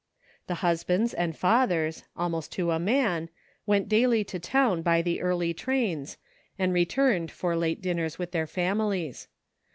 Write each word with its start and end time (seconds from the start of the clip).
The 0.47 0.55
husbands 0.65 1.13
and 1.13 1.37
fathers, 1.37 2.05
almost 2.17 2.51
to 2.53 2.71
a 2.71 2.79
man, 2.79 3.29
went 3.67 3.87
daily 3.87 4.23
to 4.23 4.39
town 4.39 4.81
by 4.81 5.03
early 5.21 5.53
trains, 5.53 6.17
and 6.57 6.73
returned 6.73 7.29
for 7.29 7.55
late 7.55 7.83
dinners 7.83 8.17
with 8.17 8.31
their 8.31 8.47
families. 8.47 9.27